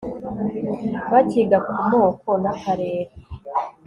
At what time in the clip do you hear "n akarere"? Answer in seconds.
2.43-3.13